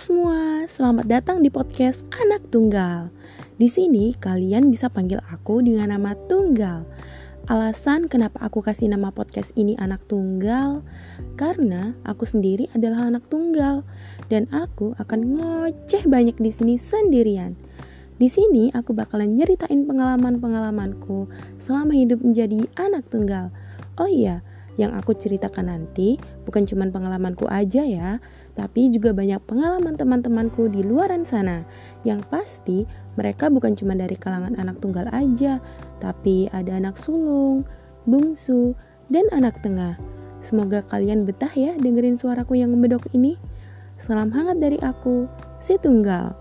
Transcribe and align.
semua, 0.00 0.64
selamat 0.64 1.04
datang 1.04 1.44
di 1.44 1.52
podcast 1.52 2.08
Anak 2.24 2.48
Tunggal. 2.48 3.12
Di 3.60 3.68
sini 3.68 4.16
kalian 4.16 4.72
bisa 4.72 4.88
panggil 4.88 5.20
aku 5.28 5.60
dengan 5.60 5.92
nama 5.92 6.16
Tunggal. 6.16 6.88
Alasan 7.44 8.08
kenapa 8.08 8.40
aku 8.40 8.64
kasih 8.64 8.88
nama 8.88 9.12
podcast 9.12 9.52
ini 9.60 9.76
Anak 9.76 10.00
Tunggal 10.08 10.80
karena 11.36 11.92
aku 12.08 12.24
sendiri 12.24 12.72
adalah 12.72 13.12
anak 13.12 13.28
tunggal 13.28 13.84
dan 14.32 14.48
aku 14.48 14.96
akan 14.96 15.36
ngoceh 15.36 16.08
banyak 16.08 16.40
di 16.40 16.48
sini 16.48 16.74
sendirian. 16.80 17.52
Di 18.16 18.32
sini 18.32 18.72
aku 18.72 18.96
bakalan 18.96 19.36
nyeritain 19.36 19.84
pengalaman-pengalamanku 19.84 21.28
selama 21.60 21.92
hidup 21.92 22.24
menjadi 22.24 22.64
anak 22.80 23.04
tunggal. 23.12 23.52
Oh 24.00 24.08
iya, 24.08 24.40
yang 24.80 24.96
aku 24.96 25.12
ceritakan 25.12 25.68
nanti 25.68 26.16
bukan 26.48 26.64
cuma 26.64 26.88
pengalamanku 26.88 27.44
aja 27.52 27.84
ya, 27.84 28.16
tapi 28.56 28.88
juga 28.88 29.12
banyak 29.12 29.36
pengalaman 29.44 30.00
teman-temanku 30.00 30.72
di 30.72 30.80
luaran 30.80 31.28
sana. 31.28 31.68
Yang 32.08 32.24
pasti 32.32 32.78
mereka 33.20 33.52
bukan 33.52 33.76
cuma 33.76 33.92
dari 33.92 34.16
kalangan 34.16 34.56
anak 34.56 34.80
tunggal 34.80 35.04
aja, 35.12 35.60
tapi 36.00 36.48
ada 36.56 36.80
anak 36.80 36.96
sulung, 36.96 37.68
bungsu, 38.08 38.72
dan 39.12 39.28
anak 39.36 39.60
tengah. 39.60 40.00
Semoga 40.40 40.80
kalian 40.88 41.28
betah 41.28 41.52
ya 41.52 41.76
dengerin 41.76 42.16
suaraku 42.16 42.56
yang 42.56 42.72
membedok 42.72 43.04
ini. 43.12 43.36
Salam 44.00 44.32
hangat 44.32 44.56
dari 44.64 44.80
aku, 44.80 45.28
si 45.60 45.76
tunggal. 45.76 46.32